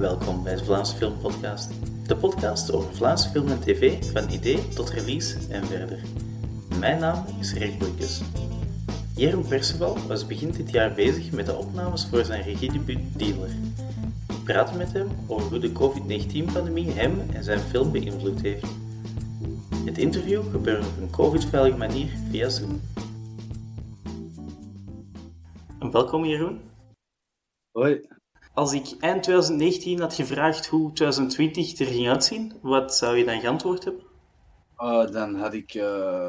Welkom 0.00 0.42
bij 0.42 0.56
de 0.56 0.64
Vlaamse 0.64 0.96
Filmpodcast. 0.96 1.70
De 2.06 2.16
podcast 2.16 2.72
over 2.72 2.94
Vlaamse 2.94 3.28
film 3.28 3.48
en 3.48 3.60
tv, 3.60 4.04
van 4.12 4.30
idee 4.30 4.68
tot 4.68 4.90
release 4.90 5.36
en 5.50 5.64
verder. 5.66 6.02
Mijn 6.78 7.00
naam 7.00 7.24
is 7.40 7.52
Rick 7.52 7.78
Boeikes. 7.78 8.20
Jeroen 9.14 9.46
Perceval 9.48 9.98
was 10.06 10.26
begin 10.26 10.50
dit 10.50 10.70
jaar 10.70 10.94
bezig 10.94 11.32
met 11.32 11.46
de 11.46 11.56
opnames 11.56 12.06
voor 12.06 12.24
zijn 12.24 12.42
regiedebuut 12.42 13.18
Dealer. 13.18 13.50
Ik 14.28 14.44
praatte 14.44 14.76
met 14.76 14.92
hem 14.92 15.08
over 15.26 15.48
hoe 15.48 15.58
de 15.58 15.72
COVID-19-pandemie 15.72 16.90
hem 16.90 17.20
en 17.32 17.44
zijn 17.44 17.60
film 17.60 17.92
beïnvloed 17.92 18.40
heeft. 18.40 18.66
Het 19.84 19.98
interview 19.98 20.50
gebeurde 20.50 20.86
op 20.86 20.96
een 21.00 21.10
COVID-veilige 21.10 21.78
manier 21.78 22.08
via 22.30 22.48
Zoom. 22.48 22.80
Welkom 25.78 26.24
Jeroen. 26.24 26.60
Hoi. 27.72 28.19
Als 28.54 28.72
ik 28.72 28.96
eind 29.00 29.22
2019 29.22 30.00
had 30.00 30.14
gevraagd 30.14 30.66
hoe 30.66 30.92
2020 30.92 31.78
er 31.78 31.86
ging 31.86 32.08
uitzien, 32.08 32.58
wat 32.62 32.96
zou 32.96 33.16
je 33.16 33.24
dan 33.24 33.40
geantwoord 33.40 33.84
hebben? 33.84 34.02
Uh, 34.78 35.10
dan 35.10 35.34
had 35.34 35.54
ik 35.54 35.74
uh, 35.74 35.82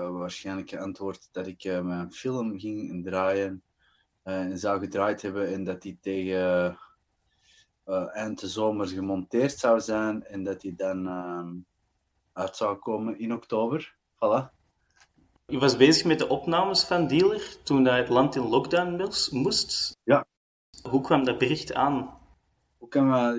waarschijnlijk 0.09 0.69
geantwoord 0.69 1.29
dat 1.31 1.47
ik 1.47 1.63
uh, 1.63 1.81
mijn 1.81 2.11
film 2.11 2.59
ging 2.59 3.03
draaien 3.03 3.63
en 4.23 4.57
zou 4.59 4.79
gedraaid 4.79 5.21
hebben 5.21 5.53
en 5.53 5.63
dat 5.63 5.81
die 5.81 5.97
tegen 6.01 6.77
eind 8.13 8.39
de 8.39 8.47
zomer 8.47 8.87
gemonteerd 8.87 9.59
zou 9.59 9.79
zijn 9.79 10.23
en 10.23 10.43
dat 10.43 10.61
die 10.61 10.75
dan 10.75 11.07
ehm, 11.07 11.49
uit 12.33 12.55
zou 12.55 12.77
komen 12.77 13.19
in 13.19 13.33
oktober. 13.33 13.95
Voilà. 14.15 14.59
Je 15.45 15.59
was 15.59 15.77
bezig 15.77 16.05
met 16.05 16.19
de 16.19 16.27
opnames 16.27 16.83
van 16.83 17.07
Dealer 17.07 17.57
toen 17.63 17.85
het 17.85 18.09
land 18.09 18.35
in 18.35 18.47
lockdown 18.47 19.09
moest. 19.31 19.97
Ja. 20.03 20.25
Hoe 20.89 21.01
kwam 21.01 21.23
dat 21.23 21.37
bericht 21.37 21.73
aan? 21.73 22.19
Hoe 22.77 22.89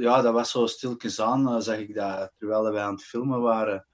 ja, 0.00 0.20
dat 0.22 0.32
was 0.32 0.50
zo 0.50 0.66
stilkens 0.66 1.20
aan, 1.20 1.62
zag 1.62 1.78
ik 1.78 1.94
dat 1.94 2.32
terwijl 2.38 2.72
wij 2.72 2.82
aan 2.82 2.94
het 2.94 3.04
filmen 3.04 3.40
waren 3.40 3.86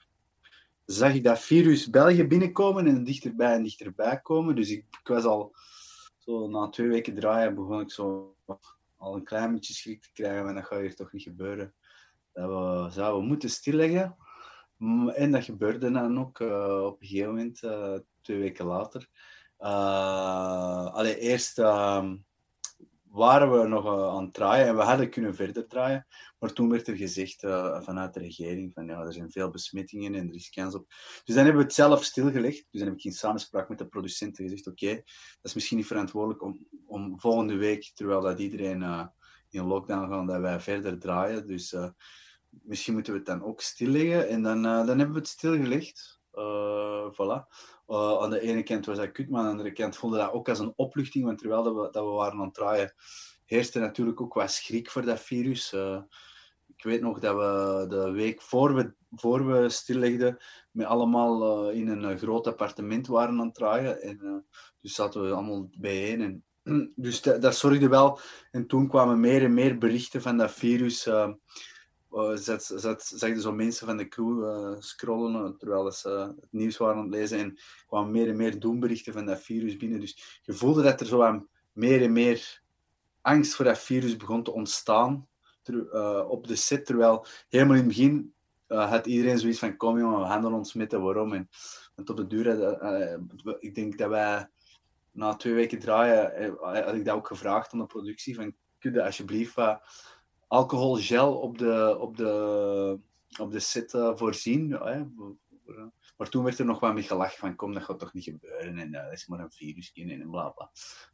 zag 0.91 1.15
ik 1.15 1.25
dat 1.25 1.39
virus 1.39 1.91
België 1.91 2.27
binnenkomen 2.27 2.87
en 2.87 3.05
dichterbij 3.05 3.55
en 3.55 3.63
dichterbij 3.63 4.21
komen. 4.21 4.55
Dus 4.55 4.71
ik, 4.71 4.85
ik, 5.01 5.09
was 5.09 5.25
al 5.25 5.55
zo 6.19 6.49
na 6.49 6.69
twee 6.69 6.89
weken 6.89 7.15
draaien 7.15 7.55
begon 7.55 7.81
ik 7.81 7.91
zo 7.91 8.37
al 8.97 9.15
een 9.15 9.25
klein 9.25 9.53
beetje 9.53 9.75
schrik 9.75 10.03
te 10.03 10.13
krijgen, 10.13 10.45
maar 10.45 10.55
dat 10.55 10.65
gaat 10.65 10.81
hier 10.81 10.95
toch 10.95 11.13
niet 11.13 11.23
gebeuren. 11.23 11.75
Dat 12.33 12.95
we 12.95 13.21
moeten 13.23 13.51
stilleggen. 13.51 14.17
En 15.15 15.31
dat 15.31 15.45
gebeurde 15.45 15.91
dan 15.91 16.21
ook 16.21 16.41
uh, 16.41 16.85
op 16.85 17.01
een 17.01 17.07
gegeven 17.07 17.29
moment, 17.29 17.63
uh, 17.63 17.95
twee 18.21 18.39
weken 18.39 18.67
later. 18.67 19.09
Uh, 19.61 20.95
allee, 20.95 21.19
eerst 21.19 21.59
ehm, 21.59 22.17
waren 23.19 23.61
we 23.61 23.69
nog 23.69 23.87
aan 24.15 24.25
het 24.25 24.35
draaien 24.35 24.67
en 24.67 24.77
we 24.77 24.83
hadden 24.83 25.11
kunnen 25.11 25.35
verder 25.35 25.67
draaien. 25.67 26.07
Maar 26.39 26.53
toen 26.53 26.71
werd 26.71 26.89
er 26.89 26.97
gezegd 26.97 27.43
uh, 27.43 27.83
vanuit 27.83 28.15
de 28.15 28.21
regering 28.21 28.73
van 28.75 28.87
ja, 28.87 29.01
er 29.01 29.13
zijn 29.13 29.31
veel 29.31 29.51
besmettingen 29.51 30.15
en 30.15 30.29
er 30.29 30.35
is 30.35 30.51
kans 30.51 30.75
op. 30.75 30.87
Dus 31.25 31.35
dan 31.35 31.45
hebben 31.45 31.57
we 31.57 31.63
het 31.63 31.75
zelf 31.75 32.05
stilgelegd. 32.05 32.67
Dus 32.71 32.81
dan 32.81 32.89
heb 32.89 32.99
ik 32.99 33.05
in 33.05 33.13
samenspraak 33.13 33.69
met 33.69 33.79
de 33.79 33.87
producenten 33.87 34.45
gezegd, 34.45 34.67
oké, 34.67 34.95
dat 34.95 35.05
is 35.43 35.55
misschien 35.55 35.77
niet 35.77 35.87
verantwoordelijk 35.87 36.43
om, 36.43 36.67
om 36.87 37.21
volgende 37.21 37.57
week, 37.57 37.91
terwijl 37.95 38.21
dat 38.21 38.39
iedereen 38.39 38.81
uh, 38.81 39.07
in 39.51 39.67
lockdown 39.67 40.13
gaat, 40.13 40.29
dat 40.29 40.41
wij 40.41 40.61
verder 40.61 40.99
draaien. 40.99 41.47
Dus 41.47 41.77
misschien 42.49 42.95
moeten 42.95 43.13
we 43.13 43.19
het 43.19 43.29
dan 43.29 43.43
ook 43.43 43.61
stilleggen. 43.61 44.29
En 44.29 44.43
dan, 44.43 44.63
dan 44.63 44.89
hebben 44.89 45.13
we 45.13 45.19
het 45.19 45.29
stilgelegd. 45.29 46.21
voilà. 47.13 47.47
Aan 47.97 48.31
de 48.31 48.41
ene 48.41 48.63
kant 48.63 48.87
was 48.87 48.97
dat 48.97 49.13
kut, 49.13 49.29
maar 49.29 49.41
aan 49.41 49.47
de 49.47 49.51
andere 49.51 49.73
kant 49.73 49.97
voelde 49.97 50.17
dat 50.17 50.33
ook 50.33 50.49
als 50.49 50.59
een 50.59 50.73
opluchting, 50.77 51.25
want 51.25 51.39
terwijl 51.39 51.63
dat 51.63 51.75
we, 51.75 51.89
dat 51.91 52.05
we 52.05 52.11
waren 52.11 52.39
aan 52.39 52.45
het 52.45 52.55
draaien, 52.55 52.95
heerste 53.45 53.79
natuurlijk 53.79 54.21
ook 54.21 54.35
wat 54.35 54.51
schrik 54.51 54.91
voor 54.91 55.05
dat 55.05 55.21
virus 55.21 55.75
ik 56.79 56.85
weet 56.85 57.01
nog 57.01 57.19
dat 57.19 57.37
we 57.37 57.87
de 57.89 58.11
week 58.11 58.43
voor 58.43 58.75
we, 58.75 58.95
voor 59.11 59.47
we 59.47 59.69
stillegden, 59.69 60.39
met 60.71 60.87
allemaal 60.87 61.71
uh, 61.71 61.81
in 61.81 61.89
een 61.89 62.19
groot 62.19 62.47
appartement 62.47 63.07
waren 63.07 63.41
aan 63.41 63.47
het 63.47 63.55
draaien. 63.55 64.03
En, 64.03 64.47
dus 64.81 64.95
zaten 64.95 65.23
we 65.23 65.33
allemaal 65.33 65.69
bijeen. 65.79 66.21
En, 66.21 66.45
dus 66.97 67.23
dat, 67.23 67.43
dat, 67.43 67.57
zorgde 67.57 67.89
wel. 67.89 68.21
En 68.51 68.67
toen 68.67 68.89
kwamen 68.89 69.21
meer 69.21 69.43
en 69.45 69.55
meer 69.55 69.79
berichten 69.79 70.23
van 70.23 70.37
dat 70.37 70.53
virus. 70.53 71.09
Zat, 72.35 72.65
zat, 72.75 73.05
zag 73.05 73.29
je 73.29 73.41
zo 73.41 73.53
mensen 73.53 73.87
van 73.87 73.97
de 73.97 74.09
crew 74.09 74.75
scrollen 74.79 75.57
terwijl 75.57 75.93
ze 75.93 76.09
het 76.41 76.53
nieuws 76.53 76.77
waren 76.77 76.97
aan 76.97 77.03
het 77.03 77.15
lezen. 77.15 77.39
En 77.39 77.59
kwamen 77.87 78.11
meer 78.11 78.29
en 78.29 78.37
meer 78.37 78.59
doemberichten 78.59 79.13
van 79.13 79.27
dat 79.27 79.41
virus 79.41 79.77
binnen. 79.77 80.01
Dus 80.01 80.41
je 80.43 80.53
voelde 80.53 80.83
dat 80.83 81.01
er 81.01 81.07
zo 81.07 81.23
aan 81.23 81.49
meer 81.73 82.03
en 82.03 82.13
meer 82.13 82.63
angst 83.21 83.55
voor 83.55 83.65
dat 83.65 83.79
virus 83.79 84.17
begon 84.17 84.43
te 84.43 84.53
ontstaan 84.53 85.29
op 86.29 86.47
de 86.47 86.57
set. 86.57 86.87
Terwijl 86.87 87.27
helemaal 87.49 87.77
in 87.77 87.81
het 87.81 87.89
begin 87.89 88.33
had 88.67 89.07
iedereen 89.07 89.39
zoiets 89.39 89.59
van: 89.59 89.77
kom 89.77 89.99
jongen, 89.99 90.41
we 90.41 90.47
er 90.47 90.53
ons 90.53 90.73
meten, 90.73 91.03
waarom? 91.03 91.33
En, 91.33 91.49
tot 92.05 92.17
de 92.17 92.27
duur, 92.27 92.47
ik 93.61 93.75
denk 93.75 93.99
dat 93.99 94.09
wij 94.09 94.49
na 95.13 95.35
twee 95.35 95.55
weken 95.55 95.79
draaien, 95.79 96.57
had 96.61 96.95
ik 96.95 97.05
dat 97.05 97.17
ook 97.17 97.27
gevraagd 97.27 97.73
aan 97.73 97.79
de 97.79 97.87
productie: 97.87 98.35
van, 98.35 98.55
kun 98.79 98.93
je 98.93 99.05
alsjeblieft 99.05 99.55
alcoholgel 100.49 101.39
op 101.39 101.59
de, 101.59 101.97
op 102.01 102.17
de, 102.17 103.01
op 103.41 103.53
de 103.53 103.61
set 103.61 103.91
voorzien? 103.91 104.69
Maar 106.17 106.29
toen 106.29 106.45
werd 106.45 106.59
er 106.59 106.65
nog 106.65 106.81
wat 106.81 106.95
mee 106.95 107.03
gelachen 107.03 107.39
van, 107.39 107.57
kom, 107.57 107.75
dat 107.75 107.83
gaat 107.83 107.99
toch 107.99 108.13
niet 108.13 108.25
gebeuren 108.25 108.79
en 108.79 108.93
dat 108.93 109.13
is 109.13 109.27
maar 109.27 109.41
een 109.41 109.51
virus 109.51 109.93
en 109.93 110.31
bla 110.31 110.49
bla. 110.49 110.71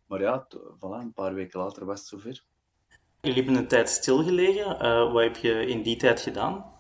Maar 0.07 0.21
ja, 0.21 0.47
voilà, 0.77 1.01
een 1.01 1.13
paar 1.13 1.35
weken 1.35 1.61
later 1.61 1.85
was 1.85 1.99
het 1.99 2.09
zover. 2.09 2.45
Jullie 3.21 3.43
hebben 3.43 3.63
een 3.63 3.69
tijd 3.69 3.89
stilgelegen. 3.89 4.85
Uh, 4.85 5.13
wat 5.13 5.23
heb 5.23 5.37
je 5.37 5.67
in 5.67 5.83
die 5.83 5.97
tijd 5.97 6.21
gedaan? 6.21 6.73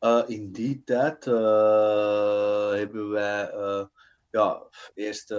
Uh, 0.00 0.22
in 0.26 0.52
die 0.52 0.82
tijd 0.84 1.24
hebben 2.74 3.10
wij, 3.10 3.50
ja, 4.30 4.62
eerst 4.94 5.34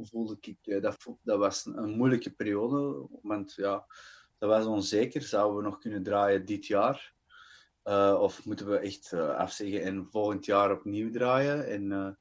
voelde 0.00 0.36
ik, 0.40 0.82
dat, 0.82 1.06
dat 1.22 1.38
was 1.38 1.66
een 1.66 1.96
moeilijke 1.96 2.30
periode, 2.30 3.08
want 3.22 3.54
ja, 3.54 3.86
dat 4.38 4.48
was 4.48 4.66
onzeker. 4.66 5.22
Zouden 5.22 5.56
we 5.56 5.62
nog 5.62 5.78
kunnen 5.78 6.02
draaien 6.02 6.44
dit 6.44 6.66
jaar? 6.66 7.14
of 8.18 8.44
moeten 8.44 8.70
we 8.70 8.78
echt 8.78 9.12
afzeggen 9.12 9.82
en 9.82 10.06
volgend 10.10 10.44
jaar 10.44 10.72
opnieuw 10.72 11.10
draaien? 11.10 11.66
En, 11.66 12.16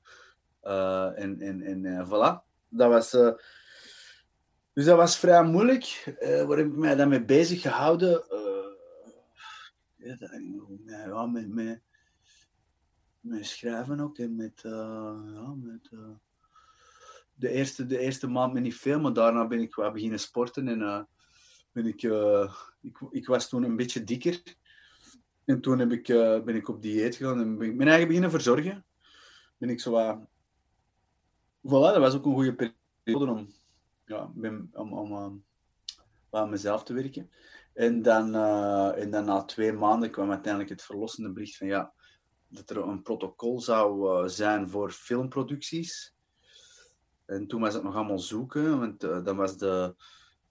en, 1.15 1.41
en, 1.41 1.85
en 1.85 2.05
voilà. 2.07 2.43
Dat 2.69 2.89
was 2.89 3.15
dus 4.75 4.85
dat 4.85 4.97
was 4.97 5.17
vrij 5.17 5.43
moeilijk. 5.43 6.15
Waar 6.19 6.57
heb 6.57 6.67
ik 6.67 6.75
mij 6.75 6.95
dan 6.95 7.09
mee 7.09 7.25
bezig 7.25 7.61
gehouden? 7.61 8.23
Ja, 10.95 11.25
met, 11.25 11.47
met, 11.47 11.81
met 13.19 13.45
schrijven 13.45 13.99
ook 13.99 14.17
en 14.17 14.35
met, 14.35 14.61
ja, 14.63 15.53
met 15.55 15.89
de, 17.33 17.49
eerste, 17.49 17.85
de 17.85 17.99
eerste 17.99 18.27
maand 18.27 18.53
met 18.53 18.63
niet 18.63 18.75
veel, 18.75 18.99
maar 18.99 19.13
daarna 19.13 19.47
ben 19.47 19.59
ik 19.59 19.75
wel 19.75 19.91
beginnen 19.91 20.19
sporten 20.19 20.67
en 20.67 21.07
ben 21.75 21.86
ik, 21.86 22.03
ik, 22.81 22.97
ik 23.09 23.28
was 23.28 23.50
toen 23.50 23.63
een 23.63 23.75
beetje 23.75 24.03
dikker. 24.03 24.41
En 25.46 25.62
toen 25.62 25.80
heb 25.80 25.91
ik, 25.91 26.08
ben 26.46 26.56
ik 26.56 26.68
op 26.68 26.81
dieet 26.81 27.16
gegaan 27.16 27.40
en 27.40 27.58
ben 27.58 27.69
ik 27.69 27.75
mijn 27.75 27.90
eigen 27.90 28.08
beginnen 28.08 28.31
verzorgen. 28.31 28.86
Ben 29.58 29.69
ik 29.69 29.80
zo. 29.80 29.91
Voilà, 31.62 31.91
dat 31.94 31.97
was 31.97 32.16
ook 32.16 32.25
een 32.25 32.34
goede 32.34 32.74
periode 33.03 33.31
om 33.31 33.53
ja, 34.06 34.31
ben, 34.34 34.69
om, 34.74 34.94
om 34.94 35.13
um, 35.13 35.44
aan 36.30 36.50
mezelf 36.50 36.84
te 36.84 36.94
werken. 36.94 37.30
En 37.74 38.02
dan, 38.02 38.36
en 38.96 39.12
dan 39.12 39.25
na 39.25 39.44
twee 39.44 39.74
maanden 39.74 40.12
kwam 40.12 40.31
uiteindelijk 40.31 40.72
het 40.72 40.84
verlossende 40.84 41.31
bericht 41.31 41.57
van 41.57 41.68
ja, 41.68 41.94
dat 42.47 42.69
er 42.69 42.78
een 42.78 43.02
protocol 43.02 43.62
zou 43.62 44.30
zijn 44.30 44.69
voor 44.69 44.92
filmproducties. 44.92 46.13
En 47.25 47.47
toen 47.47 47.62
was 47.62 47.74
het 47.74 47.84
nog 47.84 47.96
allemaal 47.96 48.19
zoeken, 48.19 48.80
want 48.80 49.03
uh, 49.03 49.24
dan 49.24 49.36
was 49.36 49.57
de, 49.57 49.96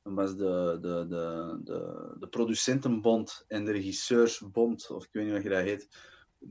dan 0.04 0.14
was 0.14 0.36
de, 0.36 0.78
de, 0.80 1.06
de, 1.08 1.60
de, 1.64 2.16
de 2.18 2.28
producentenbond 2.28 3.44
en 3.48 3.64
de 3.64 3.72
regisseursbond, 3.72 4.90
of 4.90 5.04
ik 5.04 5.12
weet 5.12 5.24
niet 5.24 5.34
hoe 5.34 5.42
je 5.42 5.48
dat 5.48 5.64
heet, 5.64 5.88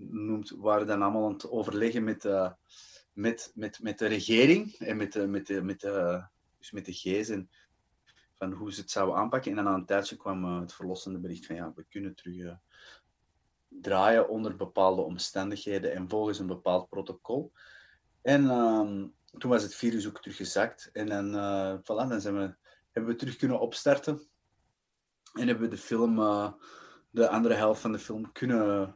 noemt, 0.09 0.49
waren 0.49 0.87
dan 0.87 1.01
allemaal 1.01 1.25
aan 1.25 1.33
het 1.33 1.49
overleggen 1.49 2.03
met, 2.03 2.23
met, 3.13 3.51
met, 3.55 3.79
met 3.81 3.99
de 3.99 4.05
regering 4.05 4.73
en 4.73 4.97
met, 4.97 5.15
met, 5.15 5.49
met, 5.49 5.63
met 5.63 5.79
de 5.79 6.25
dus 6.63 6.71
met 6.71 6.85
de 6.85 6.93
G's 6.93 7.31
van 8.33 8.51
hoe 8.51 8.73
ze 8.73 8.81
het 8.81 8.91
zouden 8.91 9.15
aanpakken. 9.15 9.51
En 9.51 9.57
dan 9.57 9.67
aan 9.67 9.79
een 9.79 9.85
tijdje 9.85 10.15
kwam 10.15 10.45
uh, 10.45 10.59
het 10.59 10.73
verlossende 10.73 11.19
bericht 11.19 11.45
van 11.45 11.55
ja, 11.55 11.71
we 11.75 11.85
kunnen 11.89 12.15
terug 12.15 12.35
uh, 12.35 12.53
draaien 13.67 14.29
onder 14.29 14.55
bepaalde 14.55 15.01
omstandigheden 15.01 15.93
en 15.93 16.09
volgens 16.09 16.39
een 16.39 16.47
bepaald 16.47 16.89
protocol. 16.89 17.51
En 18.21 18.43
uh, 18.43 19.03
toen 19.37 19.49
was 19.49 19.63
het 19.63 19.75
virus 19.75 20.07
ook 20.07 20.21
teruggezakt. 20.21 20.89
En 20.93 21.07
dan, 21.07 21.35
uh, 21.35 21.77
voilà, 21.79 22.09
dan 22.09 22.21
zijn 22.21 22.37
we, 22.37 22.55
hebben 22.93 23.11
we 23.11 23.17
terug 23.17 23.35
kunnen 23.35 23.59
opstarten. 23.59 24.21
En 25.33 25.47
hebben 25.47 25.69
we 25.69 25.75
de 25.75 25.81
film, 25.81 26.15
de 27.09 27.29
andere 27.29 27.53
helft 27.53 27.81
van 27.81 27.91
de 27.91 27.99
film, 27.99 28.31
kunnen 28.31 28.95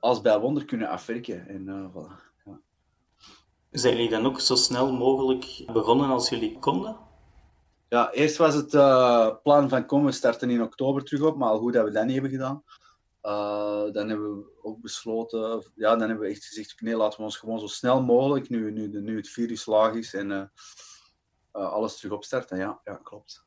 als 0.00 0.20
bij 0.20 0.38
wonder 0.38 0.64
kunnen 0.64 0.88
afwerken. 0.88 1.48
En 1.48 1.92
voilà. 1.92 2.24
Zijn 3.70 3.94
jullie 3.96 4.10
dan 4.10 4.26
ook 4.26 4.40
zo 4.40 4.54
snel 4.54 4.92
mogelijk 4.92 5.62
begonnen 5.72 6.08
als 6.08 6.28
jullie 6.28 6.58
konden? 6.58 6.96
Ja, 7.88 8.10
eerst 8.10 8.36
was 8.36 8.54
het 8.54 8.70
plan 9.42 9.68
van 9.68 9.86
komen 9.86 10.06
we 10.06 10.12
starten 10.12 10.50
in 10.50 10.62
oktober 10.62 11.04
terug 11.04 11.22
op, 11.22 11.36
maar 11.36 11.48
al 11.48 11.58
goed 11.58 11.72
dat 11.72 11.84
we 11.84 11.90
dat 11.90 12.04
niet 12.04 12.12
hebben 12.12 12.30
gedaan. 12.30 12.64
Dan 13.92 14.08
hebben 14.08 14.36
we 14.36 14.58
ook 14.62 14.80
besloten, 14.80 15.72
ja, 15.74 15.96
dan 15.96 16.08
hebben 16.08 16.26
we 16.26 16.32
echt 16.32 16.44
gezegd, 16.44 16.80
nee, 16.80 16.96
laten 16.96 17.18
we 17.18 17.24
ons 17.24 17.36
gewoon 17.36 17.60
zo 17.60 17.66
snel 17.66 18.02
mogelijk, 18.02 18.48
nu, 18.48 18.72
nu, 18.72 19.00
nu 19.00 19.16
het 19.16 19.28
virus 19.28 19.66
laag 19.66 19.94
is 19.94 20.14
en 20.14 20.52
alles 21.56 21.96
terug 21.96 22.12
opstarten. 22.12 22.58
Ja, 22.58 22.80
ja, 22.84 22.94
klopt. 22.94 23.44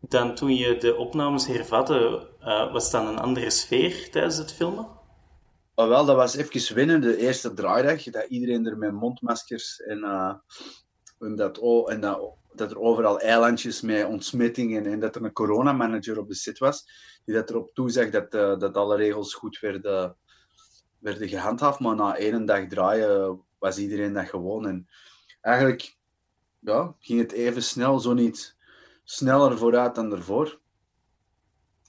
Dan 0.00 0.34
toen 0.34 0.54
je 0.54 0.76
de 0.76 0.96
opnames 0.96 1.46
hervatte, 1.46 2.28
was 2.72 2.90
dan 2.90 3.06
een 3.06 3.18
andere 3.18 3.50
sfeer 3.50 4.10
tijdens 4.10 4.36
het 4.36 4.52
filmen? 4.52 4.88
Oh, 5.74 5.88
wel, 5.88 6.04
dat 6.04 6.16
was 6.16 6.36
even 6.36 6.74
winnen, 6.74 7.00
de 7.00 7.16
eerste 7.16 7.54
draaidag, 7.54 8.02
dat 8.02 8.26
iedereen 8.28 8.66
er 8.66 8.78
met 8.78 8.92
mondmaskers 8.92 9.80
en, 9.80 10.04
en, 11.18 11.36
dat, 11.36 11.58
oh, 11.58 11.92
en 11.92 12.00
dat 12.00 12.36
dat 12.54 12.70
er 12.70 12.80
overal 12.80 13.20
eilandjes 13.20 13.80
met 13.80 14.06
ontsmettingen 14.06 14.86
en 14.86 15.00
dat 15.00 15.16
er 15.16 15.24
een 15.24 15.32
coronamanager 15.32 16.18
op 16.18 16.28
de 16.28 16.34
set 16.34 16.58
was, 16.58 16.84
die 17.24 17.34
dat 17.34 17.50
erop 17.50 17.74
toezegt 17.74 18.12
dat, 18.12 18.34
uh, 18.34 18.58
dat 18.58 18.76
alle 18.76 18.96
regels 18.96 19.34
goed 19.34 19.58
werden, 19.60 20.16
werden 20.98 21.28
gehandhaafd. 21.28 21.80
Maar 21.80 21.96
na 21.96 22.16
één 22.16 22.44
dag 22.44 22.66
draaien 22.66 23.42
was 23.58 23.78
iedereen 23.78 24.12
dat 24.12 24.28
gewoon. 24.28 24.66
En 24.66 24.88
eigenlijk 25.40 25.96
ja, 26.64 26.94
ging 26.98 27.20
het 27.20 27.32
even 27.32 27.62
snel, 27.62 28.00
zo 28.00 28.12
niet 28.12 28.56
sneller 29.04 29.58
vooruit 29.58 29.94
dan 29.94 30.12
ervoor. 30.12 30.58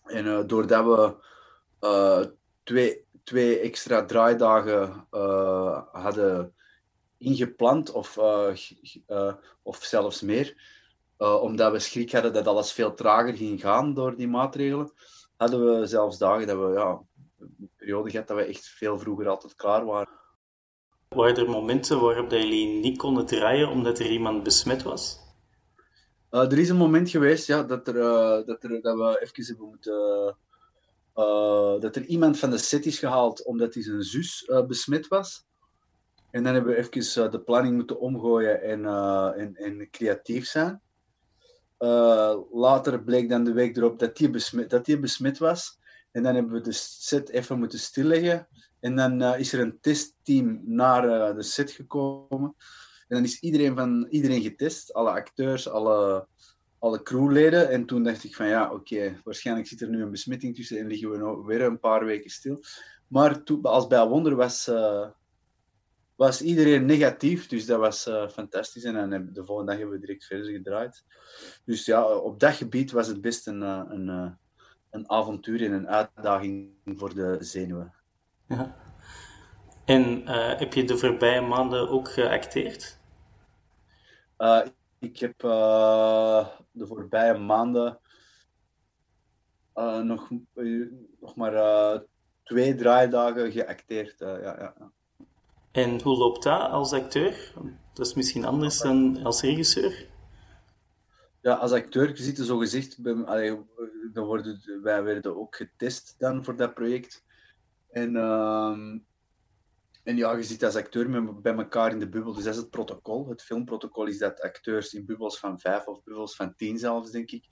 En 0.04 0.26
uh, 0.26 0.40
doordat 0.46 0.86
we 0.86 1.16
uh, 1.88 2.26
twee, 2.64 3.06
twee 3.24 3.60
extra 3.60 4.06
draaidagen 4.06 5.08
hadden 5.92 6.54
ingepland 7.18 7.92
of, 7.92 8.18
of 9.62 9.84
zelfs 9.84 10.22
meer. 10.22 10.74
Omdat 11.18 11.72
we 11.72 11.80
schrik 11.80 12.12
hadden 12.12 12.34
dat 12.34 12.48
alles 12.48 12.72
veel 12.72 12.94
trager 12.94 13.34
ging 13.34 13.62
gaan 13.62 13.94
door 13.94 14.16
die 14.16 14.28
maatregelen, 14.28 14.92
hadden 15.38 15.80
we 15.80 15.86
zelfs 15.86 16.18
dagen 16.18 16.48
dat 16.48 16.58
we 16.58 16.74
ja, 16.74 17.02
een 17.40 17.70
periode 17.76 18.10
gehad 18.10 18.28
dat 18.28 18.38
we 18.38 18.44
echt 18.44 18.68
veel 18.68 19.00
vroeger 19.00 19.28
altijd 19.28 19.56
klaar 19.56 19.86
waren. 19.86 20.24
Waren 21.16 21.36
er 21.38 21.50
momenten 21.50 22.00
waarop 22.00 22.30
dat 22.30 22.42
jullie 22.42 22.68
niet 22.68 22.98
konden 22.98 23.26
draaien 23.26 23.70
omdat 23.70 24.00
er 24.00 24.12
iemand 24.12 24.44
besmet 24.44 24.84
was? 24.84 25.24
er 26.30 26.58
is 26.58 26.70
een 26.70 26.76
moment 26.76 27.10
geweest 27.10 27.48
ja, 27.48 27.64
dat, 27.64 27.88
er, 27.88 27.94
dat, 28.46 28.64
er, 28.64 28.82
dat 28.82 28.98
we 28.98 29.20
even 29.22 29.46
hebben 29.46 29.68
moeten. 29.68 30.38
dat 31.82 31.96
er 31.96 32.06
iemand 32.06 32.40
van 32.40 32.50
de 32.50 32.58
set 32.58 32.86
is 32.86 33.00
gehaald 33.00 33.46
omdat 33.46 33.74
hij 33.74 33.84
zijn 33.84 34.02
zus 34.02 34.52
besmet 34.68 35.08
was. 35.08 35.46
En 36.32 36.44
dan 36.44 36.54
hebben 36.54 36.76
we 36.76 36.78
even 36.78 37.32
de 37.32 37.40
planning 37.40 37.76
moeten 37.76 38.00
omgooien 38.00 38.62
en, 38.62 38.86
en, 39.56 39.90
creatief 39.92 40.46
zijn. 40.46 40.82
Later 42.52 43.04
bleek 43.04 43.30
dan 43.30 43.44
de 43.44 43.54
week 43.54 43.78
erop 43.78 44.00
dat 44.00 44.18
hij 44.18 44.30
besmet, 44.30 44.86
die 44.86 45.00
besmet 45.00 45.38
was. 45.38 45.80
En 46.12 46.24
dan 46.24 46.36
hebben 46.36 46.54
we 46.54 46.62
de 46.62 46.72
set 46.72 47.30
even 47.30 47.60
moeten 47.60 47.80
stilleggen. 47.80 48.48
En 48.86 48.96
dan 48.96 49.24
is 49.24 49.54
er 49.54 49.60
een 49.60 49.80
testteam 49.82 50.62
naar 50.64 51.36
de 51.36 51.44
set 51.44 51.72
gekomen. 51.72 52.56
En 53.08 53.16
dan 53.16 53.24
is 53.24 53.40
iedereen, 53.40 53.76
van, 53.76 54.08
iedereen 54.10 54.42
getest, 54.42 54.94
alle 54.94 55.10
acteurs, 55.10 55.70
alle, 55.70 56.28
alle 56.80 57.04
crewleden. 57.04 57.70
En 57.70 57.86
toen 57.86 58.04
dacht 58.04 58.24
ik 58.24 58.36
van 58.36 58.48
ja, 58.48 58.72
oké, 58.72 59.22
waarschijnlijk 59.24 59.68
zit 59.68 59.82
er 59.82 59.90
nu 59.90 60.02
een 60.02 60.12
besmetting 60.12 60.56
tussen 60.56 60.78
en 60.78 60.88
liggen 60.88 61.12
we 61.12 61.18
nou 61.18 61.46
weer 61.46 61.62
een 61.62 61.80
paar 61.80 62.06
weken 62.06 62.30
stil. 62.30 62.64
Maar 63.08 63.44
als 63.62 63.88
bij 63.88 64.08
Wonder 64.08 64.36
was, 64.36 64.72
was 66.16 66.42
iedereen 66.42 66.86
negatief, 66.86 67.48
dus 67.48 67.66
dat 67.66 67.80
was 67.80 68.10
fantastisch. 68.32 68.84
En 68.84 69.10
dan 69.10 69.30
de 69.34 69.46
volgende 69.46 69.72
dag 69.72 69.80
hebben 69.80 70.00
we 70.00 70.06
direct 70.06 70.26
verder 70.26 70.52
gedraaid. 70.52 71.04
Dus 71.64 71.86
ja, 71.86 72.16
op 72.16 72.40
dat 72.40 72.54
gebied 72.54 72.92
was 72.92 73.08
het 73.08 73.22
best 73.22 73.48
een, 73.48 73.62
een, 73.62 74.38
een 74.90 75.10
avontuur 75.10 75.64
en 75.64 75.72
een 75.72 75.88
uitdaging 75.88 76.74
voor 76.86 77.14
de 77.14 77.38
zenuwen. 77.40 77.94
Ja. 78.48 78.76
En 79.86 80.28
heb 80.58 80.74
je 80.74 80.84
de 80.84 80.98
voorbije 80.98 81.42
maanden 81.42 81.90
ook 81.90 82.12
geacteerd? 82.12 83.00
ik 85.00 85.20
heb 85.20 85.40
de 86.72 86.88
voorbije 86.88 87.38
maanden 87.38 88.00
nog, 90.04 90.30
nog 91.20 91.36
maar 91.36 92.02
twee 92.44 92.76
draaidagen 92.76 93.52
geacteerd. 93.52 94.20
ja, 94.20 94.40
ja. 94.42 94.92
En 95.76 96.02
hoe 96.02 96.18
loopt 96.18 96.44
dat 96.44 96.70
als 96.72 96.94
acteur? 96.94 97.54
Dat 97.94 98.06
is 98.06 98.14
misschien 98.14 98.46
anders 98.46 98.80
dan 98.80 99.24
als 99.24 99.42
regisseur. 99.42 100.08
Ja, 101.42 101.54
als 101.54 101.72
acteur, 101.72 102.08
je 102.08 102.24
ziet 102.24 102.38
zo 102.38 102.58
gezegd, 102.58 103.04
dan 103.04 104.26
worden, 104.26 104.80
wij 104.82 105.04
werden 105.04 105.38
ook 105.38 105.56
getest 105.56 106.16
dan 106.18 106.44
voor 106.44 106.56
dat 106.56 106.74
project. 106.74 107.24
En, 107.96 108.16
uh, 108.16 108.78
en 110.04 110.16
ja, 110.16 110.36
je 110.36 110.44
zit 110.44 110.64
als 110.64 110.76
acteur 110.76 111.42
bij 111.42 111.56
elkaar 111.56 111.92
in 111.92 112.00
de 112.00 112.10
bubbel. 112.10 112.34
Dus 112.34 112.44
dat 112.44 112.54
is 112.54 112.60
het 112.60 112.70
protocol. 112.70 113.30
Het 113.30 113.42
filmprotocol 113.42 114.06
is 114.06 114.18
dat 114.18 114.42
acteurs 114.42 114.94
in 114.94 115.06
bubbels 115.06 115.40
van 115.40 115.60
vijf 115.60 115.86
of 115.86 116.04
bubbels 116.04 116.36
van 116.36 116.56
tien 116.56 116.78
zelfs, 116.78 117.12
denk 117.12 117.32
ik, 117.32 117.48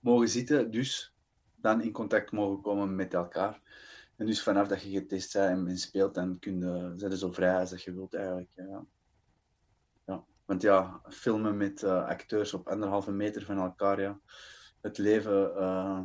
mogen 0.00 0.28
zitten. 0.28 0.70
Dus 0.70 1.14
dan 1.54 1.82
in 1.82 1.92
contact 1.92 2.32
mogen 2.32 2.62
komen 2.62 2.94
met 2.94 3.14
elkaar. 3.14 3.60
En 4.16 4.26
dus 4.26 4.42
vanaf 4.42 4.68
dat 4.68 4.82
je 4.82 4.90
getest 4.90 5.32
bent 5.32 5.68
en, 5.68 5.78
speelt, 5.78 6.14
dan 6.14 6.38
kun 6.38 6.58
je, 6.58 6.92
zijn 6.96 7.16
zo 7.16 7.32
vrij 7.32 7.58
als 7.58 7.84
je 7.84 7.94
wilt 7.94 8.14
eigenlijk. 8.14 8.52
Ja. 8.54 8.86
ja. 10.06 10.24
Want 10.44 10.62
ja, 10.62 11.00
filmen 11.08 11.56
met 11.56 11.82
uh, 11.82 12.06
acteurs 12.06 12.54
op 12.54 12.68
anderhalve 12.68 13.12
meter 13.12 13.44
van 13.44 13.58
elkaar, 13.58 14.00
ja. 14.00 14.20
Het 14.80 14.98
leven 14.98 15.52
uh, 15.56 16.00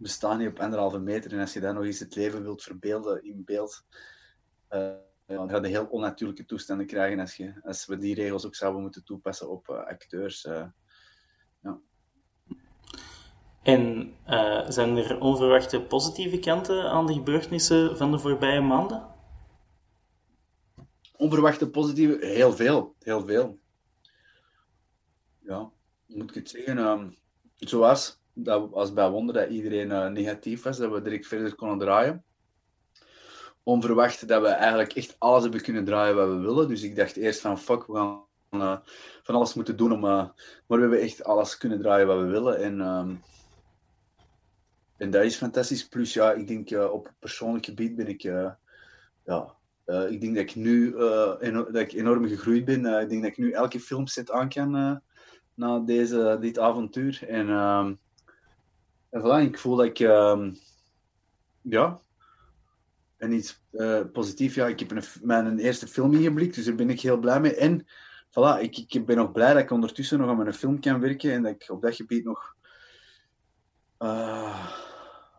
bestaat 0.00 0.38
niet 0.38 0.48
op 0.48 0.60
anderhalve 0.60 0.98
meter. 0.98 1.32
En 1.32 1.40
als 1.40 1.52
je 1.52 1.60
dan 1.60 1.74
nog 1.74 1.84
eens 1.84 1.98
het 1.98 2.14
leven 2.14 2.42
wilt 2.42 2.62
verbeelden 2.62 3.24
in 3.24 3.44
beeld, 3.44 3.84
uh, 4.70 4.92
dan 5.26 5.50
ga 5.50 5.60
je 5.60 5.66
heel 5.66 5.86
onnatuurlijke 5.86 6.44
toestanden 6.44 6.86
krijgen 6.86 7.20
als, 7.20 7.36
je, 7.36 7.60
als 7.62 7.86
we 7.86 7.98
die 7.98 8.14
regels 8.14 8.46
ook 8.46 8.54
zouden 8.54 8.82
moeten 8.82 9.04
toepassen 9.04 9.50
op 9.50 9.68
acteurs. 9.68 10.42
ja. 11.62 11.80
En 13.62 14.14
zijn 14.68 14.96
er 14.96 15.20
onverwachte 15.20 15.82
positieve 15.82 16.38
kanten 16.38 16.90
aan 16.90 17.06
de 17.06 17.12
gebeurtenissen 17.12 17.96
van 17.96 18.10
de 18.10 18.18
voorbije 18.18 18.60
maanden? 18.60 19.14
Onverwachte 21.16 21.70
positieve? 21.70 22.26
Heel 22.26 22.52
veel. 22.52 22.94
Heel 22.98 23.26
veel. 23.26 23.58
Ja, 25.38 25.70
moet 26.06 26.28
ik 26.28 26.34
het 26.34 26.50
zeggen. 26.50 26.78
Uh, 26.78 27.02
zoals 27.56 28.19
dat, 28.44 28.72
als 28.72 28.92
bij 28.92 29.10
Wonder 29.10 29.34
dat 29.34 29.48
iedereen 29.48 29.90
uh, 29.90 30.06
negatief 30.06 30.62
was, 30.62 30.76
dat 30.76 30.90
we 30.90 31.02
direct 31.02 31.26
verder 31.26 31.54
konden 31.54 31.78
draaien. 31.78 32.24
Onverwacht 33.62 34.28
dat 34.28 34.42
we 34.42 34.48
eigenlijk 34.48 34.92
echt 34.92 35.16
alles 35.18 35.42
hebben 35.42 35.62
kunnen 35.62 35.84
draaien 35.84 36.16
wat 36.16 36.28
we 36.28 36.36
willen. 36.36 36.68
Dus 36.68 36.82
ik 36.82 36.96
dacht 36.96 37.16
eerst 37.16 37.40
van 37.40 37.58
fuck, 37.58 37.86
we 37.86 37.94
gaan 37.94 38.22
uh, 38.50 38.76
van 39.22 39.34
alles 39.34 39.54
moeten 39.54 39.76
doen 39.76 39.92
om. 39.92 40.00
maar 40.00 40.32
we 40.66 40.80
hebben 40.80 41.00
echt 41.00 41.24
alles 41.24 41.56
kunnen 41.56 41.80
draaien 41.80 42.06
wat 42.06 42.18
we 42.18 42.26
willen. 42.26 42.58
En 42.58 42.80
ehm, 42.80 43.14
en 44.96 45.10
dat 45.10 45.24
is 45.24 45.36
fantastisch. 45.36 45.88
Plus, 45.88 46.12
ja, 46.12 46.32
ik 46.32 46.48
denk 46.48 46.90
op 46.92 47.12
persoonlijk 47.18 47.64
gebied 47.64 47.96
ben 47.96 48.08
ik, 48.08 48.22
ja, 48.22 48.58
ik 50.08 50.20
denk 50.20 50.34
dat 50.34 50.44
ik 50.44 50.54
nu 50.54 50.92
dat 51.48 51.74
ik 51.74 51.92
enorm 51.92 52.28
gegroeid 52.28 52.64
ben. 52.64 53.00
ik 53.00 53.08
denk 53.08 53.22
dat 53.22 53.30
ik 53.30 53.38
nu 53.38 53.50
elke 53.50 53.80
filmset 53.80 54.30
aan 54.30 54.48
kan 54.48 55.00
na 55.60 55.78
deze, 55.78 56.36
dit 56.40 56.58
avontuur. 56.58 57.28
En, 57.28 57.48
ehm, 57.48 57.94
en 59.10 59.20
voilà, 59.20 59.48
ik 59.48 59.58
voel 59.58 59.76
dat 59.76 59.86
ik, 59.86 59.98
ehm, 59.98 60.54
ja, 61.60 62.00
en 63.16 63.32
iets 63.32 63.64
positiefs. 64.12 64.54
Ja, 64.54 64.66
ik 64.66 64.78
heb 64.78 64.90
een, 64.90 65.02
mijn 65.22 65.58
eerste 65.58 65.86
film 65.86 66.14
ingeblikt, 66.14 66.54
dus 66.54 66.64
daar 66.64 66.74
ben 66.74 66.90
ik 66.90 67.00
heel 67.00 67.18
blij 67.18 67.40
mee. 67.40 67.54
En 67.54 67.86
voilà, 68.28 68.60
ik, 68.60 68.76
ik 68.88 69.06
ben 69.06 69.16
nog 69.16 69.32
blij 69.32 69.52
dat 69.52 69.62
ik 69.62 69.70
ondertussen 69.70 70.18
nog 70.18 70.28
aan 70.28 70.36
mijn 70.36 70.54
film 70.54 70.80
kan 70.80 71.00
werken 71.00 71.32
en 71.32 71.42
dat 71.42 71.52
ik 71.52 71.70
op 71.70 71.82
dat 71.82 71.94
gebied 71.94 72.24
nog 72.24 72.56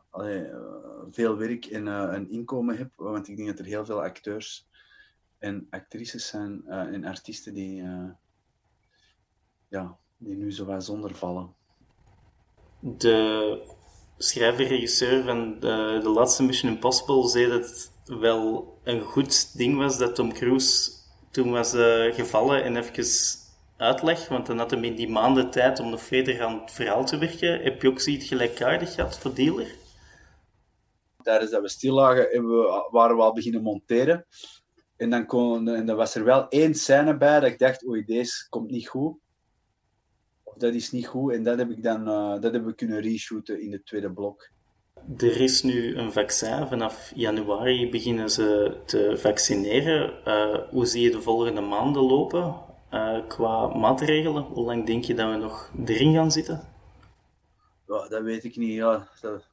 allee, 0.10 0.48
uh, 0.48 1.04
veel 1.12 1.38
werk 1.38 1.66
en 1.66 1.86
uh, 1.86 2.10
een 2.12 2.30
inkomen 2.30 2.78
heb. 2.78 2.92
Want 2.96 3.28
ik 3.28 3.36
denk 3.36 3.48
dat 3.50 3.60
er 3.60 3.66
heel 3.66 3.86
veel 3.86 4.04
acteurs 4.04 4.70
en 5.38 5.68
actrices 5.70 6.28
zijn 6.28 6.64
uh, 6.68 6.74
en 6.74 7.06
artiesten 7.06 7.54
die, 7.54 7.84
ja, 9.68 9.98
die 10.18 10.36
nu 10.36 10.52
zo 10.52 10.66
wat 10.66 10.84
zonder 10.84 11.16
vallen. 11.16 11.56
De 12.82 13.60
schrijver-regisseur 14.18 15.24
van 15.24 15.60
de, 15.60 16.00
de 16.04 16.10
laatste 16.10 16.44
Mission 16.44 16.72
Impossible 16.72 17.30
zei 17.30 17.48
dat 17.48 17.62
het 17.62 17.92
wel 18.20 18.74
een 18.84 19.02
goed 19.02 19.58
ding 19.58 19.78
was 19.78 19.98
dat 19.98 20.16
Tom 20.16 20.34
Cruise 20.34 20.92
toen 21.32 21.52
was 21.52 21.72
gevallen 22.16 22.64
en 22.64 22.78
even 22.78 23.06
uitleg, 23.78 24.28
want 24.28 24.46
dan 24.46 24.58
had 24.58 24.72
hem 24.72 24.84
in 24.84 24.96
die 24.96 25.10
maanden 25.10 25.52
tijd 25.52 25.80
om 25.80 25.90
nog 25.90 26.02
verder 26.02 26.44
aan 26.44 26.60
het 26.62 26.72
verhaal 26.72 27.06
te 27.06 27.18
werken. 27.18 27.62
Heb 27.62 27.82
je 27.82 27.88
ook 27.88 28.00
zoiets 28.00 28.28
gelijkaardig 28.28 28.94
gehad 28.94 29.20
voor 29.20 29.34
Dealer? 29.34 29.80
tijdens 31.24 31.52
dat 31.52 31.62
we 31.62 31.70
stil 31.70 31.94
lagen, 31.94 32.48
we, 32.48 32.88
waren 32.92 33.16
we 33.16 33.22
al 33.22 33.34
beginnen 33.34 33.62
monteren. 33.62 34.26
En 34.98 35.10
dan, 35.10 35.26
kon, 35.26 35.68
en 35.68 35.86
dan 35.86 35.96
was 35.96 36.16
er 36.16 36.24
wel 36.24 36.48
één 36.48 36.74
scène 36.74 37.18
bij 37.18 37.40
dat 37.40 37.50
ik 37.50 37.60
dacht, 37.60 37.88
oei, 37.88 38.06
deze 38.06 38.50
komt 38.50 38.72
niet 38.72 38.88
goed. 38.88 39.18
Of 40.52 40.58
dat 40.58 40.74
is 40.74 40.92
niet 40.92 41.08
goed. 41.08 41.34
En 41.34 41.44
dat 41.44 41.58
heb 41.58 41.70
ik 41.70 41.84
dan 41.84 42.08
uh, 42.08 42.32
dat 42.32 42.52
hebben 42.52 42.66
we 42.66 42.76
kunnen 42.76 43.02
reshooten 43.02 43.62
in 43.62 43.72
het 43.72 43.86
tweede 43.86 44.12
blok. 44.12 44.50
Er 45.18 45.42
is 45.42 45.64
nu 45.64 45.96
een 45.96 46.12
vaccin. 46.12 46.68
Vanaf 46.68 47.12
januari 47.16 47.90
beginnen 47.90 48.30
ze 48.30 48.78
te 48.86 49.18
vaccineren. 49.18 50.14
Uh, 50.28 50.58
hoe 50.70 50.86
zie 50.86 51.02
je 51.02 51.12
de 51.12 51.22
volgende 51.22 51.62
maanden 51.62 52.02
lopen 52.02 52.56
uh, 52.94 53.28
qua 53.28 53.68
maatregelen? 53.68 54.44
Hoe 54.44 54.66
lang 54.66 54.86
denk 54.86 55.04
je 55.04 55.14
dat 55.14 55.32
we 55.32 55.38
nog 55.38 55.72
erin 55.86 56.14
gaan 56.14 56.32
zitten? 56.32 56.62
Ja, 57.88 58.08
dat 58.08 58.22
weet 58.22 58.44
ik 58.44 58.56
niet. 58.56 58.74
Ja, 58.74 59.08
dat, 59.22 59.48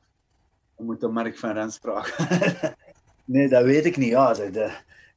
dat 0.76 0.86
moet 0.86 1.00
de 1.00 1.08
Mark 1.08 1.38
van 1.38 1.52
Rens 1.52 1.78
vragen. 1.78 2.74
nee, 3.24 3.48
dat 3.48 3.64
weet 3.64 3.84
ik 3.84 3.96
niet. 3.96 4.08
Ja, 4.08 4.34
dat, 4.34 4.70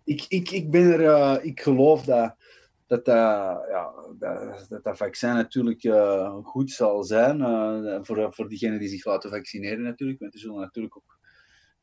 ik, 0.03 0.25
ik, 0.27 0.51
ik, 0.51 0.71
ben 0.71 0.91
er, 0.91 0.99
uh, 0.99 1.37
ik 1.41 1.61
geloof 1.61 2.03
dat 2.03 2.35
dat, 2.91 3.07
uh, 3.07 3.15
ja, 3.69 3.93
dat, 4.19 4.65
dat, 4.69 4.83
dat 4.83 4.97
vaccin 4.97 5.33
natuurlijk 5.33 5.83
uh, 5.83 6.37
goed 6.43 6.71
zal 6.71 7.03
zijn 7.03 7.39
uh, 7.39 7.99
voor, 8.01 8.33
voor 8.33 8.49
diegenen 8.49 8.79
die 8.79 8.89
zich 8.89 9.05
laten 9.05 9.29
vaccineren 9.29 9.81
natuurlijk. 9.83 10.19
Want 10.19 10.33
er 10.33 10.39
zullen 10.39 10.59
natuurlijk 10.59 10.97
ook 10.97 11.19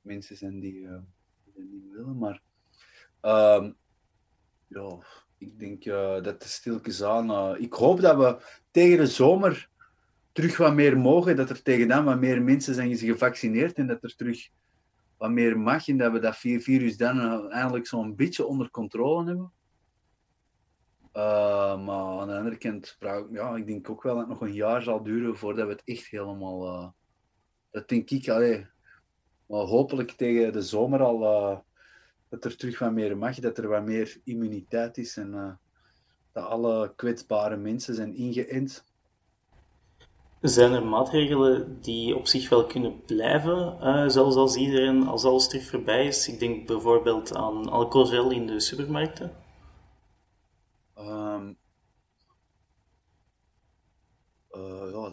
mensen 0.00 0.36
zijn 0.36 0.60
die, 0.60 0.88
die 1.54 1.68
niet 1.70 1.92
willen. 1.92 2.18
Maar 2.18 2.42
ehm, 3.20 3.72
ja, 4.66 4.98
ik 5.38 5.58
denk 5.58 5.84
dat 5.84 6.24
het 6.24 6.42
stilkens 6.44 7.02
aan... 7.02 7.56
ik 7.56 7.72
hoop 7.72 8.00
dat 8.00 8.16
we 8.16 8.60
tegen 8.70 8.98
de 8.98 9.06
zomer 9.06 9.68
terug 10.32 10.56
wat 10.56 10.74
meer 10.74 10.98
mogen. 10.98 11.36
Dat 11.36 11.50
er 11.50 11.62
tegen 11.62 11.88
dan 11.88 12.04
wat 12.04 12.20
meer 12.20 12.42
mensen 12.42 12.74
zijn 12.74 12.96
gevaccineerd 12.96 13.76
en 13.76 13.86
dat 13.86 14.02
er 14.02 14.16
terug 14.16 14.48
wat 15.16 15.30
meer 15.30 15.58
mag. 15.58 15.88
En 15.88 15.98
dat 15.98 16.12
we 16.12 16.18
dat 16.18 16.36
virus 16.36 16.96
dan 16.96 17.50
eindelijk 17.50 17.86
zo'n 17.86 18.16
beetje 18.16 18.46
onder 18.46 18.70
controle 18.70 19.26
hebben. 19.26 19.52
Uh, 21.18 21.84
maar 21.84 22.20
aan 22.20 22.28
de 22.28 22.36
andere 22.36 22.56
kant, 22.56 22.96
ja, 23.30 23.56
ik 23.56 23.66
denk 23.66 23.90
ook 23.90 24.02
wel 24.02 24.14
dat 24.14 24.28
het 24.28 24.32
nog 24.32 24.48
een 24.48 24.54
jaar 24.54 24.82
zal 24.82 25.02
duren 25.02 25.36
voordat 25.36 25.66
we 25.66 25.72
het 25.72 25.82
echt 25.84 26.06
helemaal. 26.06 26.66
Uh, 26.66 26.88
dat 27.70 27.88
denk 27.88 28.10
ik, 28.10 28.28
allee, 28.28 28.66
maar 29.46 29.60
hopelijk 29.60 30.10
tegen 30.10 30.52
de 30.52 30.62
zomer 30.62 31.02
al 31.02 31.22
uh, 31.22 31.58
dat 32.28 32.44
er 32.44 32.56
terug 32.56 32.78
wat 32.78 32.92
meer 32.92 33.16
mag, 33.16 33.38
dat 33.38 33.58
er 33.58 33.68
wat 33.68 33.84
meer 33.84 34.20
immuniteit 34.24 34.98
is 34.98 35.16
en 35.16 35.58
dat 36.32 36.44
alle 36.44 36.92
kwetsbare 36.96 37.56
mensen 37.56 37.94
zijn 37.94 38.14
ingeënt. 38.14 38.84
Zijn 40.40 40.72
er 40.72 40.84
maatregelen 40.84 41.80
die 41.80 42.16
op 42.16 42.26
zich 42.26 42.48
wel 42.48 42.66
kunnen 42.66 43.04
blijven, 43.04 44.10
zelfs 44.10 44.36
als 44.36 44.56
iedereen, 44.56 45.06
als 45.06 45.24
alles 45.24 45.48
terug 45.48 45.68
voorbij 45.68 46.06
is? 46.06 46.28
Ik 46.28 46.38
denk 46.38 46.66
bijvoorbeeld 46.66 47.34
aan 47.34 47.68
alcoholgel 47.68 48.30
in 48.30 48.46
de 48.46 48.60
supermarkten. 48.60 49.46
Um, 50.98 51.56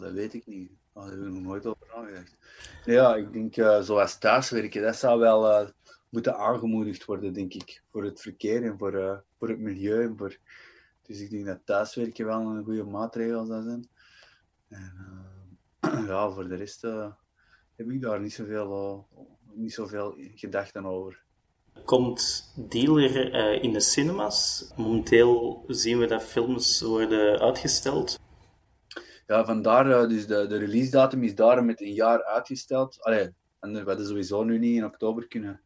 dat 0.00 0.12
weet 0.12 0.34
ik 0.34 0.46
niet. 0.46 0.70
Daar 0.92 1.04
heb 1.04 1.12
ik 1.12 1.18
nog 1.18 1.42
nooit 1.42 1.66
over 1.66 1.86
nagedacht. 1.96 2.36
Ja, 2.84 3.14
ik 3.14 3.32
denk 3.32 3.56
uh, 3.56 3.80
zoals 3.80 4.18
thuiswerken, 4.18 4.82
dat 4.82 4.96
zou 4.96 5.20
wel 5.20 5.62
uh, 5.62 5.68
moeten 6.08 6.36
aangemoedigd 6.36 7.04
worden, 7.04 7.32
denk 7.32 7.54
ik. 7.54 7.82
Voor 7.90 8.04
het 8.04 8.20
verkeer 8.20 8.62
en 8.62 8.78
voor, 8.78 9.24
voor 9.38 9.48
het 9.48 9.58
milieu. 9.58 10.02
En 10.02 10.16
voor... 10.16 10.36
Dus 11.02 11.20
ik 11.20 11.30
denk 11.30 11.46
dat 11.46 11.60
thuiswerken 11.64 12.26
wel 12.26 12.40
een 12.40 12.64
goede 12.64 12.84
maatregel 12.84 13.46
zou 13.46 13.62
zijn. 13.62 13.88
En, 14.68 14.92
ja, 16.06 16.30
voor 16.30 16.48
de 16.48 16.56
rest 16.56 16.80
heb 17.76 17.90
ik 17.90 18.00
daar 18.00 18.20
niet 18.20 18.32
zoveel, 18.32 19.08
niet 19.52 19.72
zoveel 19.72 20.14
gedachten 20.34 20.84
over 20.84 21.24
komt 21.84 22.52
Dealer 22.56 23.34
uh, 23.34 23.62
in 23.62 23.72
de 23.72 23.80
cinemas. 23.80 24.66
Momenteel 24.76 25.64
zien 25.66 25.98
we 25.98 26.06
dat 26.06 26.22
films 26.22 26.80
worden 26.80 27.40
uitgesteld. 27.40 28.18
Ja, 29.26 29.44
vandaar, 29.44 29.86
uh, 29.86 30.08
dus 30.08 30.26
de, 30.26 30.46
de 30.46 30.56
release 30.56 30.90
datum 30.90 31.22
is 31.22 31.34
daar 31.34 31.64
met 31.64 31.80
een 31.80 31.92
jaar 31.92 32.24
uitgesteld. 32.24 33.02
Allee, 33.02 33.34
en 33.60 33.72
we 33.72 33.82
hadden 33.84 34.06
sowieso 34.06 34.44
nu 34.44 34.58
niet 34.58 34.76
in 34.76 34.84
oktober 34.84 35.28
kunnen 35.28 35.60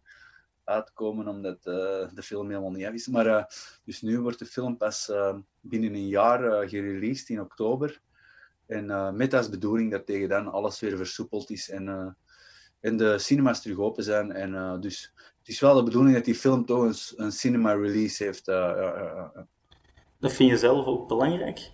uitkomen, 0.65 1.29
omdat 1.29 1.57
uh, 1.57 1.75
de 2.15 2.23
film 2.23 2.49
helemaal 2.49 2.71
niet 2.71 2.87
af 2.87 2.93
is. 2.93 3.09
Maar 3.09 3.55
dus 3.85 4.03
nu 4.03 4.21
wordt 4.21 4.39
de 4.39 4.47
film 4.47 4.77
pas 4.77 5.13
binnen 5.61 5.95
een 5.95 6.09
jaar 6.09 6.69
gereleased 6.69 7.29
in 7.29 7.41
oktober. 7.41 8.01
En 8.67 9.17
met 9.17 9.35
als 9.35 9.49
bedoeling 9.49 9.91
dat 9.91 10.07
tegen 10.07 10.29
dan 10.29 10.53
alles 10.53 10.81
weer 10.81 10.97
versoepeld 10.97 11.51
is 11.51 11.71
en, 11.71 12.17
en 12.81 12.97
de 12.97 13.19
cinemas 13.19 13.63
terug 13.63 13.79
open 13.79 14.05
zijn. 14.05 14.33
En 14.33 14.81
dus 14.81 15.13
het 15.39 15.49
is 15.49 15.61
wel 15.61 15.75
de 15.75 15.83
bedoeling 15.83 16.15
dat 16.15 16.25
die 16.25 16.35
film 16.35 16.67
toch 16.67 17.13
een, 17.17 17.33
cinema 17.33 17.73
release 17.73 18.25
heeft. 18.25 18.45
Dat 20.19 20.33
vind 20.33 20.51
je 20.51 20.59
zelf 20.59 20.87
ook 20.87 21.09
belangrijk? 21.09 21.71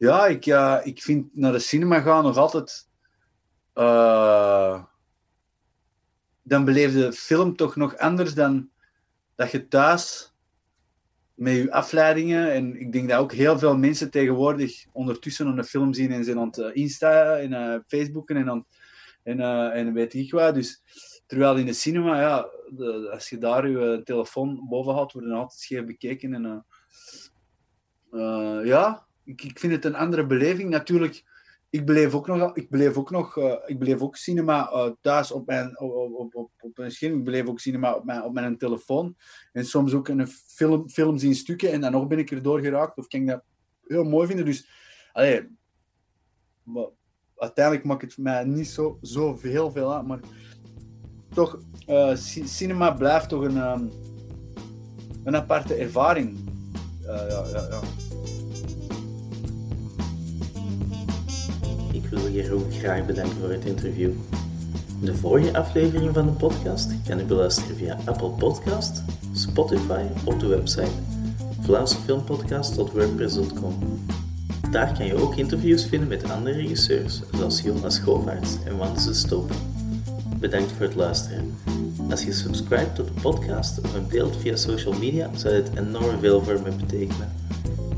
Ja, 0.00 0.26
ik, 0.26 0.46
uh, 0.46 0.80
ik 0.82 1.02
vind 1.02 1.36
naar 1.36 1.52
de 1.52 1.58
cinema 1.58 2.00
gaan 2.00 2.24
nog 2.24 2.36
altijd. 2.36 2.88
Uh, 3.74 4.84
dan 6.42 6.64
beleef 6.64 6.92
de 6.92 7.12
film 7.12 7.56
toch 7.56 7.76
nog 7.76 7.96
anders 7.96 8.34
dan 8.34 8.70
dat 9.34 9.50
je 9.50 9.68
thuis 9.68 10.34
met 11.34 11.54
je 11.54 11.72
afleidingen. 11.72 12.52
En 12.52 12.80
ik 12.80 12.92
denk 12.92 13.08
dat 13.08 13.18
ook 13.18 13.32
heel 13.32 13.58
veel 13.58 13.76
mensen 13.76 14.10
tegenwoordig 14.10 14.86
ondertussen 14.92 15.46
een 15.46 15.64
film 15.64 15.94
zien 15.94 16.12
en 16.12 16.24
zijn 16.24 16.38
aan 16.38 16.52
het 16.54 16.74
Insta 16.74 17.36
en 17.36 17.84
Facebooken 17.86 18.36
en, 18.36 18.50
aan, 18.50 18.66
en, 19.22 19.40
en 19.72 19.92
weet 19.92 20.14
ik 20.14 20.32
wat. 20.32 20.54
Dus 20.54 20.82
Terwijl 21.30 21.56
in 21.56 21.66
de 21.66 21.72
cinema, 21.72 22.20
ja, 22.20 22.48
de, 22.68 23.10
als 23.12 23.28
je 23.28 23.38
daar 23.38 23.68
je 23.68 24.00
telefoon 24.04 24.66
boven 24.68 24.94
had, 24.94 25.12
worden 25.12 25.32
altijd 25.32 25.60
scheef 25.60 25.84
bekeken. 25.84 26.34
En, 26.34 26.64
uh, 28.10 28.60
ja, 28.64 29.06
ik, 29.30 29.42
ik 29.42 29.58
vind 29.58 29.72
het 29.72 29.84
een 29.84 29.94
andere 29.94 30.26
beleving. 30.26 30.70
Natuurlijk, 30.70 31.24
ik 31.70 31.86
beleef 31.86 32.14
ook 32.14 32.26
nog, 32.26 32.56
ik 32.56 32.70
beleef 32.70 32.96
ook, 32.96 33.10
nog, 33.10 33.36
uh, 33.36 33.54
ik 33.66 33.78
beleef 33.78 34.00
ook 34.00 34.16
cinema 34.16 34.70
uh, 34.72 34.90
thuis 35.00 35.32
op 35.32 35.46
mijn, 35.46 35.80
op, 35.80 36.14
op, 36.14 36.34
op, 36.34 36.50
op 36.60 36.78
een 36.78 36.90
scherm. 36.90 37.18
Ik 37.18 37.24
beleef 37.24 37.46
ook 37.46 37.60
cinema 37.60 37.94
op 37.94 38.04
mijn, 38.04 38.22
op 38.22 38.32
mijn 38.32 38.58
telefoon. 38.58 39.16
En 39.52 39.64
soms 39.64 39.94
ook 39.94 40.08
een 40.08 40.26
film, 40.26 40.88
films 40.88 41.22
in 41.22 41.34
stukken. 41.34 41.72
En 41.72 41.80
dan 41.80 41.92
nog 41.92 42.06
ben 42.06 42.18
ik 42.18 42.30
erdoor 42.30 42.60
geraakt. 42.60 42.98
Of 42.98 43.06
kan 43.06 43.20
ik 43.20 43.26
dat 43.26 43.42
heel 43.86 44.04
mooi 44.04 44.26
vinden. 44.26 44.44
Dus, 44.44 44.68
allee, 45.12 45.48
maar, 46.62 46.88
uiteindelijk 47.36 47.86
maakt 47.86 48.02
het 48.02 48.18
mij 48.18 48.44
niet 48.44 48.68
zo, 48.68 48.98
zo 49.02 49.38
heel 49.40 49.70
veel. 49.70 50.02
Maar 50.02 50.20
toch, 51.34 51.60
uh, 51.88 52.14
cinema 52.44 52.90
blijft 52.90 53.28
toch 53.28 53.42
een, 53.42 53.56
um, 53.56 53.90
een 55.24 55.36
aparte 55.36 55.74
ervaring. 55.74 56.38
Ja, 57.02 57.26
ja, 57.26 57.44
ja. 57.46 57.80
Wil 62.10 62.30
Jeroen 62.30 62.70
graag 62.70 63.06
bedanken 63.06 63.36
voor 63.40 63.50
het 63.50 63.64
interview. 63.64 64.10
De 65.02 65.14
vorige 65.14 65.56
aflevering 65.56 66.14
van 66.14 66.26
de 66.26 66.32
podcast 66.32 66.90
kan 67.06 67.18
je 67.18 67.24
beluisteren 67.24 67.76
via 67.76 67.98
Apple 68.04 68.30
Podcast, 68.30 69.02
Spotify 69.32 70.02
of 70.24 70.34
de 70.34 70.46
website 70.46 70.90
vlaamsefilmpodcast.wordpress.com. 71.60 73.74
Daar 74.70 74.96
kan 74.96 75.06
je 75.06 75.14
ook 75.14 75.36
interviews 75.36 75.86
vinden 75.86 76.08
met 76.08 76.30
andere 76.30 76.56
regisseurs, 76.56 77.20
zoals 77.32 77.60
Jonas 77.60 77.94
Schoofaerts 77.94 78.56
en 78.64 78.76
Wans 78.76 79.04
de 79.04 79.14
Stoop. 79.14 79.52
Bedankt 80.38 80.72
voor 80.72 80.86
het 80.86 80.94
luisteren. 80.94 81.54
Als 82.10 82.24
je 82.24 82.32
subscribt 82.32 82.94
tot 82.94 83.06
de 83.06 83.20
podcast 83.20 83.80
of 83.80 83.94
een 83.94 84.08
deelt 84.08 84.36
via 84.36 84.56
social 84.56 84.98
media, 84.98 85.30
zou 85.36 85.54
dit 85.54 85.70
enorm 85.76 86.18
veel 86.20 86.42
voor 86.42 86.60
me 86.62 86.70
betekenen. 86.70 87.32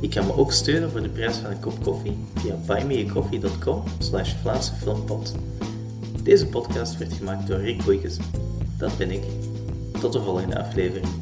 Je 0.03 0.09
kan 0.09 0.27
me 0.27 0.37
ook 0.37 0.53
steunen 0.53 0.91
voor 0.91 1.03
de 1.03 1.09
prijs 1.09 1.37
van 1.37 1.51
een 1.51 1.61
kop 1.61 1.83
koffie 1.83 2.17
via 2.35 2.55
buymeacoffee.com 2.67 3.83
slash 3.99 4.35
Vlaamse. 4.43 4.73
Deze 6.23 6.47
podcast 6.47 6.99
werd 6.99 7.13
gemaakt 7.13 7.47
door 7.47 7.59
Rick 7.59 7.85
Boeikes. 7.85 8.17
Dat 8.79 8.99
ben 8.99 9.11
ik. 9.11 9.23
Tot 10.01 10.13
de 10.13 10.23
volgende 10.23 10.59
aflevering. 10.59 11.22